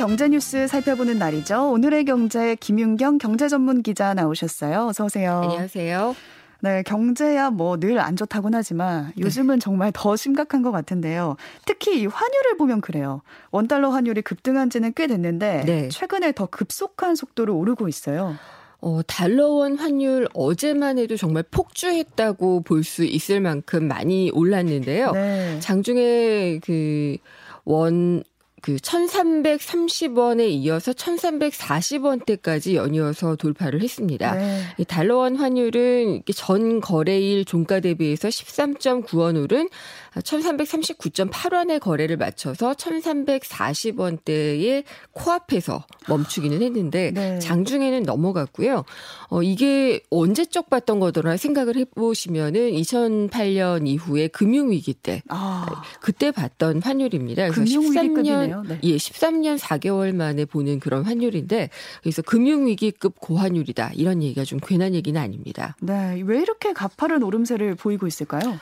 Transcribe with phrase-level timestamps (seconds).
[0.00, 1.72] 경제 뉴스 살펴보는 날이죠.
[1.72, 4.86] 오늘의 경제 김윤경 경제 전문 기자 나오셨어요.
[4.86, 5.42] 어서 오세요.
[5.44, 6.16] 안녕하세요.
[6.60, 9.22] 네, 경제야 뭐 늘 안 좋다곤 하지만 네.
[9.22, 9.60] 요즘은 네.
[9.60, 11.36] 정말 더 심각한 것 같은데요.
[11.66, 13.20] 특히 이 환율을 보면 그래요.
[13.50, 15.88] 원달러 환율이 급등한 지는 꽤 됐는데 네.
[15.90, 18.36] 최근에 더 급속한 속도로 오르고 있어요.
[18.80, 25.12] 어, 달러원 환율 어제만 해도 정말 폭주했다고 볼 수 있을 만큼 많이 올랐는데요.
[25.12, 25.60] 네.
[25.60, 27.18] 장중에 그
[27.64, 28.24] 원
[28.60, 34.34] 그 1330원에 이어서 1340원대까지 연이어서 돌파를 했습니다.
[34.34, 34.62] 네.
[34.78, 39.68] 이 달러원 환율은 전 거래일 종가 대비해서 13.9원 오른
[40.14, 47.38] 1339.8원의 거래를 맞춰서 1340원대의 코앞에서 멈추기는 했는데 네.
[47.38, 48.84] 장중에는 넘어갔고요.
[49.28, 55.82] 어, 이게 언제적 봤던 거더라 생각을 해 보시면은 2008년 이후에 금융 위기 때 아.
[56.00, 57.50] 그때 봤던 환율입니다.
[57.50, 58.78] 그래서 13년 네.
[58.82, 61.70] 예, 13년 4개월 만에 보는 그런 환율인데
[62.02, 65.76] 그래서 금융위기급 고환율이다 이런 얘기가 좀 괜한 얘기는 아닙니다.
[65.80, 68.58] 네, 왜 이렇게 가파른 오름세를 보이고 있을까요?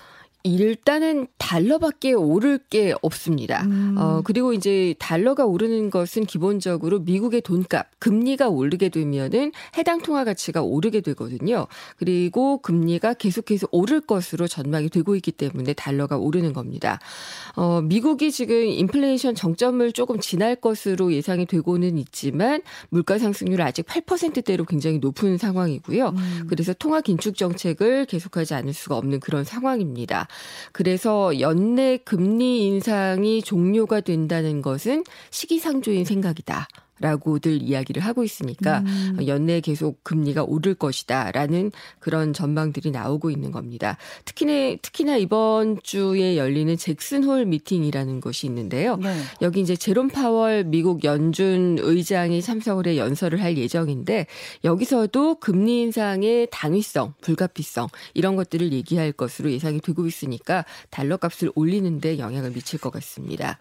[0.55, 3.63] 일단은 달러밖에 오를 게 없습니다.
[3.65, 3.97] 음.
[3.99, 10.63] 어, 그리고 이제 달러가 오르는 것은 기본적으로 미국의 돈값, 금리가 오르게 되면은 해당 통화 가치가
[10.63, 11.67] 오르게 되거든요.
[11.97, 16.99] 그리고 금리가 계속해서 오를 것으로 전망이 되고 있기 때문에 달러가 오르는 겁니다.
[17.57, 24.65] 어, 미국이 지금 인플레이션 정점을 조금 지날 것으로 예상이 되고는 있지만 물가 상승률 아직 8%대로
[24.65, 26.09] 굉장히 높은 상황이고요.
[26.09, 26.47] 음.
[26.49, 30.29] 그래서 통화 긴축 정책을 계속하지 않을 수가 없는 그런 상황입니다.
[30.73, 36.69] 그래서 연내 금리 인상이 종료가 된다는 것은 시기상조인 생각이다.
[37.01, 39.19] 라고들 이야기를 하고 있으니까 음.
[39.27, 43.97] 연내 계속 금리가 오를 것이다라는 그런 전망들이 나오고 있는 겁니다.
[44.25, 48.97] 특히나 특히나 이번 주에 열리는 잭슨홀 미팅이라는 것이 있는데요.
[48.97, 49.15] 네.
[49.43, 54.27] 여기 이제 제롬 파월 미국 연준 의장이 참석을 해 연설을 할 예정인데
[54.65, 62.19] 여기서도 금리 인상의 당위성, 불가피성 이런 것들을 얘기할 것으로 예상이 되고 있으니까 달러 값을 올리는데
[62.19, 63.59] 영향을 미칠 것 같습니다.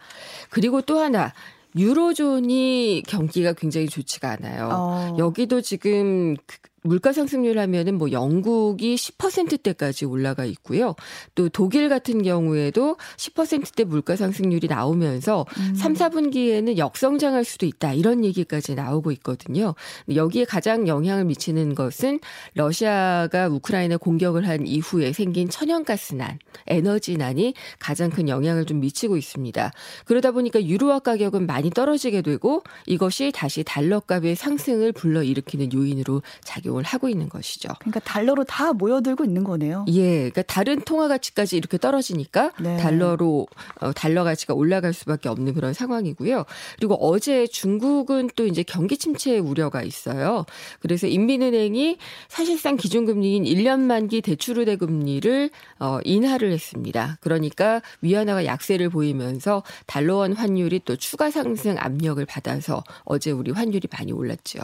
[0.49, 1.33] 그리고 또 하나
[1.75, 4.69] 유로존이 경기가 굉장히 좋지가 않아요.
[4.71, 5.15] 어.
[5.17, 10.95] 여기도 지금 그 물가 상승률 하면은 뭐 영국이 10%대까지 올라가 있고요.
[11.35, 15.75] 또 독일 같은 경우에도 10%대 물가 상승률이 나오면서 음.
[15.75, 17.93] 3, 4분기에는 역성장할 수도 있다.
[17.93, 19.75] 이런 얘기까지 나오고 있거든요.
[20.13, 22.19] 여기에 가장 영향을 미치는 것은
[22.53, 29.71] 러시아가 우크라이나 공격을 한 이후에 생긴 천연가스난, 에너지난이 가장 큰 영향을 좀 미치고 있습니다.
[30.05, 36.76] 그러다 보니까 유로화 가격은 많이 떨어지게 되고 이것이 다시 달러 값의 상승을 불러일으키는 요인으로 작용
[36.77, 37.69] 작용을 하고 있는 것이죠.
[37.79, 39.85] 그러니까 달러로 다 모여들고 있는 거네요.
[39.89, 42.77] 예, 그러니까 다른 통화 가치까지 이렇게 떨어지니까 네.
[42.77, 43.47] 달러로
[43.81, 46.45] 어, 달러 가치가 올라갈 수밖에 없는 그런 상황이고요.
[46.77, 50.45] 그리고 어제 중국은 또 이제 경기 침체 우려가 있어요.
[50.79, 55.49] 그래서 인민은행이 사실상 기준금리인 1년 만기 대출우대 금리를
[55.79, 57.17] 어, 인하를 했습니다.
[57.21, 64.11] 그러니까 위안화가 약세를 보이면서 달러원 환율이 또 추가 상승 압력을 받아서 어제 우리 환율이 많이
[64.11, 64.59] 올랐죠.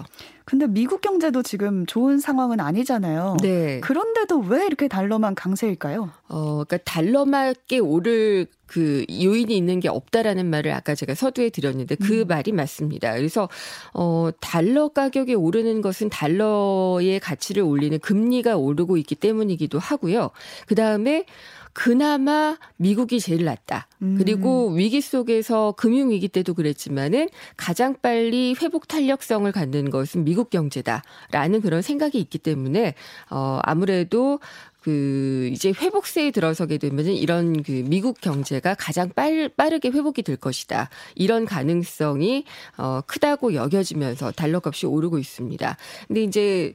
[0.45, 3.37] 근데 미국 경제도 지금 좋은 상황은 아니잖아요.
[3.41, 3.79] 네.
[3.79, 6.09] 그런데도 왜 이렇게 달러만 강세일까요?
[6.29, 12.21] 어, 그러니까 달러만게 오를 그 요인이 있는 게 없다라는 말을 아까 제가 서두에 드렸는데 그
[12.21, 12.27] 음.
[12.27, 13.13] 말이 맞습니다.
[13.13, 13.47] 그래서
[13.93, 20.31] 어 달러 가격이 오르는 것은 달러의 가치를 올리는 금리가 오르고 있기 때문이기도 하고요.
[20.65, 21.25] 그다음에
[21.73, 23.87] 그나마 미국이 제일 낫다.
[24.01, 24.15] 음.
[24.17, 31.61] 그리고 위기 속에서 금융 위기 때도 그랬지만은 가장 빨리 회복 탄력성을 갖는 것은 미국 경제다라는
[31.61, 32.95] 그런 생각이 있기 때문에
[33.29, 34.39] 어 아무래도
[34.83, 40.89] 그 이제 회복세에 들어서게 되면은 이런 그 미국 경제가 가장 빨, 빠르게 회복이 될 것이다.
[41.15, 42.43] 이런 가능성이
[42.77, 45.77] 어 크다고 여겨지면서 달러 값이 오르고 있습니다.
[46.07, 46.73] 근데 이제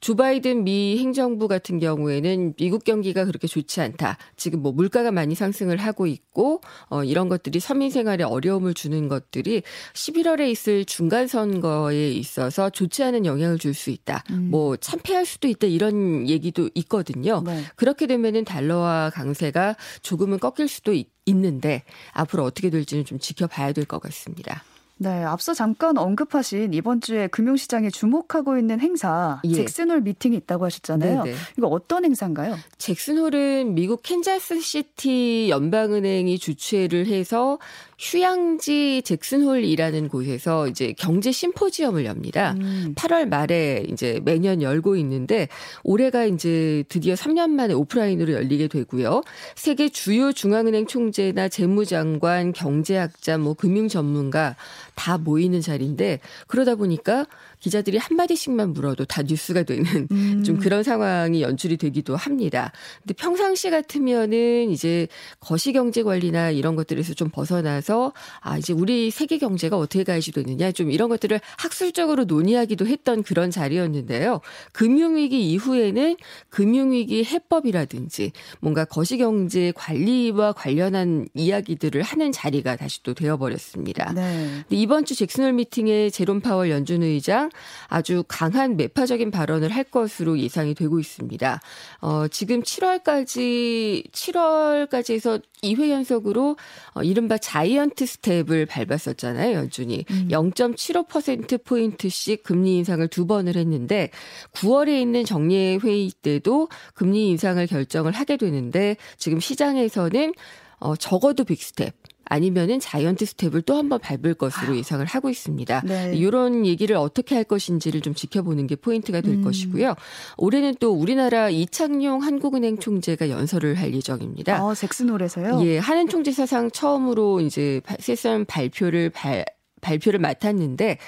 [0.00, 4.16] 조 바이든 미 행정부 같은 경우에는 미국 경기가 그렇게 좋지 않다.
[4.36, 9.62] 지금 뭐 물가가 많이 상승을 하고 있고 어 이런 것들이 서민 생활에 어려움을 주는 것들이
[9.94, 14.24] 11월에 있을 중간 선거에 있어서 좋지 않은 영향을 줄 수 있다.
[14.30, 14.48] 음.
[14.50, 17.42] 뭐 참패할 수도 있다 이런 얘기도 있거든요.
[17.46, 17.62] 네.
[17.76, 23.84] 그렇게 되면은 달러와 강세가 조금은 꺾일 수도 있, 있는데 앞으로 어떻게 될지는 좀 지켜봐야 될
[23.84, 24.64] 것 같습니다.
[25.02, 29.54] 네, 앞서 잠깐 언급하신 이번 주에 금융시장에 주목하고 있는 행사 예.
[29.54, 31.22] 잭슨홀 미팅이 있다고 하셨잖아요.
[31.22, 31.36] 네네.
[31.56, 32.58] 이거 어떤 행사인가요?
[32.76, 37.58] 잭슨홀은 미국 캔자스시티 연방은행이 주최를 해서
[37.98, 42.54] 휴양지 잭슨홀이라는 곳에서 이제 경제 심포지엄을 엽니다.
[42.60, 42.94] 음.
[42.96, 45.48] 8월 말에 이제 매년 열고 있는데
[45.82, 49.22] 올해가 이제 드디어 3년 만에 오프라인으로 열리게 되고요.
[49.54, 54.56] 세계 주요 중앙은행 총재나 재무장관, 경제학자, 뭐 금융 전문가
[55.00, 57.24] 다 모이는 자리인데 그러다 보니까
[57.60, 60.42] 기자들이 한마디씩만 물어도 다 뉴스가 되는 음.
[60.44, 62.72] 좀 그런 상황이 연출이 되기도 합니다.
[63.02, 65.06] 근데 평상시 같으면은 이제
[65.40, 70.90] 거시경제 관리나 이런 것들에서 좀 벗어나서 아, 이제 우리 세계 경제가 어떻게 가야지 되느냐 좀
[70.90, 74.40] 이런 것들을 학술적으로 논의하기도 했던 그런 자리였는데요.
[74.72, 76.16] 금융위기 이후에는
[76.48, 84.12] 금융위기 해법이라든지 뭔가 거시경제 관리와 관련한 이야기들을 하는 자리가 다시 또 되어버렸습니다.
[84.12, 84.64] 네.
[84.70, 87.49] 이번 주 잭슨홀 미팅에 제롬 파월 연준 의장
[87.88, 91.60] 아주 강한 매파적인 발언을 할 것으로 예상이 되고 있습니다.
[92.00, 96.56] 어, 지금 7월까지 7월까지 해서 2회 연속으로
[96.94, 100.04] 어, 이른바 giant step을 밟았었잖아요, 연준이.
[100.10, 100.28] 음.
[100.30, 104.10] 0.75% 포인트씩 금리 인상을 두 번을 했는데
[104.52, 110.32] 9월에 있는 정례 회의 때도 금리 인상을 결정을 하게 되는데 지금 시장에서는
[110.78, 111.94] 어, 적어도 big step
[112.30, 115.82] 아니면은 giant step을 또 한번 밟을 것으로 예상을 하고 있습니다.
[115.84, 116.12] 네.
[116.14, 119.42] 이런 얘기를 어떻게 할 것인지를 좀 지켜보는 게 포인트가 될 음.
[119.42, 119.96] 것이고요.
[120.38, 124.56] 올해는 또 우리나라 이창용 한국은행 총재가 연설을 할 예정입니다.
[124.56, 125.60] 아, 잭슨홀에서요?
[125.64, 129.44] 예, 한은 총재 사상 처음으로 이제 세선 발표를 발
[129.80, 130.98] 발표를 맡았는데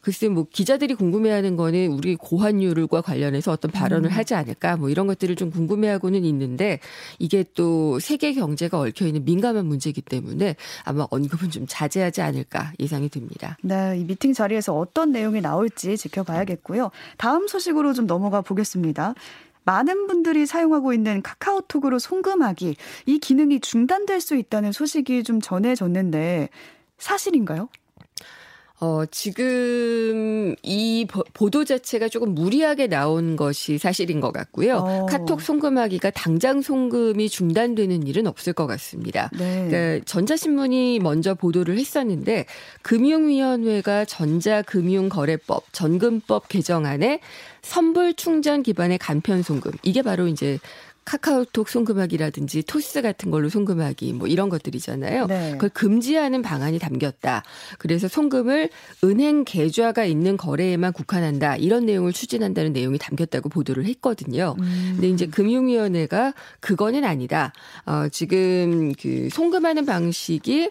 [0.00, 4.16] 글쎄 뭐 기자들이 궁금해하는 거는 우리 고환율과 관련해서 어떤 발언을 음.
[4.16, 6.80] 하지 않을까 뭐 이런 것들을 좀 궁금해하고는 있는데
[7.18, 13.08] 이게 또 세계 경제가 얽혀 있는 민감한 문제이기 때문에 아마 언급은 좀 자제하지 않을까 예상이
[13.08, 13.56] 듭니다.
[13.62, 16.90] 네, 이 미팅 자리에서 어떤 내용이 나올지 지켜봐야겠고요.
[17.18, 19.14] 다음 소식으로 좀 넘어가 보겠습니다.
[19.64, 26.48] 많은 분들이 사용하고 있는 카카오톡으로 송금하기 이 기능이 중단될 수 있다는 소식이 좀 전해졌는데
[26.98, 27.68] 사실인가요?
[28.82, 34.76] 어, 지금 이 보도 자체가 조금 무리하게 나온 것이 사실인 것 같고요.
[34.76, 35.06] 어.
[35.06, 39.30] 카톡 송금하기가 당장 송금이 중단되는 일은 없을 것 같습니다.
[39.38, 39.68] 네.
[39.68, 42.46] 그러니까 전자신문이 먼저 보도를 했었는데
[42.80, 47.20] 금융위원회가 전자금융거래법, 전금법 개정안에
[47.60, 50.58] 선불 충전 기반의 간편 송금 이게 바로 이제
[51.04, 55.26] 카카오톡 송금하기라든지 토스 같은 걸로 송금하기 뭐 이런 것들이잖아요.
[55.26, 55.52] 네.
[55.52, 57.42] 그걸 금지하는 방안이 담겼다.
[57.78, 58.70] 그래서 송금을
[59.04, 61.56] 은행 계좌가 있는 거래에만 국한한다.
[61.56, 64.54] 이런 내용을 추진한다는 내용이 담겼다고 보도를 했거든요.
[64.60, 64.92] 음.
[64.94, 67.52] 근데 이제 금융위원회가 그거는 아니다.
[67.86, 70.70] 어, 지금 그 송금하는 방식이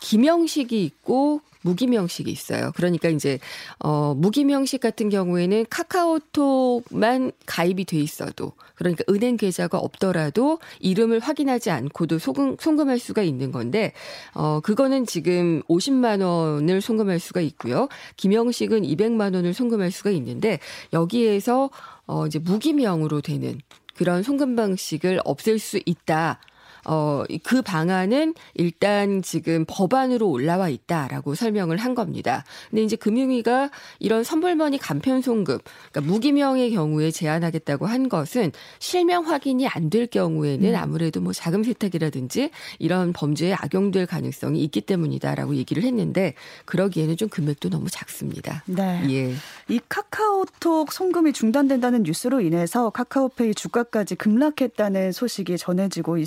[0.00, 2.72] 기명식이 있고 무기명식이 있어요.
[2.74, 3.38] 그러니까 이제
[3.78, 12.18] 어 무기명식 같은 경우에는 카카오톡만 가입이 돼 있어도 그러니까 은행 계좌가 없더라도 이름을 확인하지 않고도
[12.18, 13.92] 송금 송금할 수가 있는 건데
[14.34, 17.88] 어 그거는 지금 50만 원을 송금할 수가 있고요.
[18.16, 20.58] 기명식은 200만 원을 송금할 수가 있는데
[20.92, 21.70] 여기에서
[22.06, 23.60] 어 이제 무기명으로 되는
[23.94, 26.40] 그런 송금 방식을 없앨 수 있다.
[26.86, 32.44] 어, 그 방안은 일단 지금 법안으로 올라와 있다라고 설명을 한 겁니다.
[32.70, 35.58] 근데 이제 금융위가 이런 선불머니 간편 송금,
[35.92, 40.74] 그러니까 무기명의 경우에 제한하겠다고 한 것은 실명 확인이 안 될 경우에는 음.
[40.76, 46.34] 아무래도 뭐 자금 세탁이라든지 이런 범죄에 악용될 가능성이 있기 때문이다라고 얘기를 했는데
[46.64, 48.62] 그러기에는 좀 금액도 너무 작습니다.
[48.66, 49.02] 네.
[49.10, 49.34] 예.
[49.68, 56.18] 이 카카오톡 송금이 중단된다는 뉴스로 인해서 카카오페이 주가까지 급락했다는 소식이 전해지고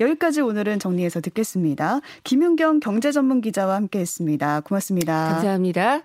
[0.00, 2.00] 여기까지 오늘은 정리해서 듣겠습니다.
[2.24, 4.60] 김윤경 경제전문 기자와 함께했습니다.
[4.60, 5.28] 고맙습니다.
[5.32, 6.04] 감사합니다.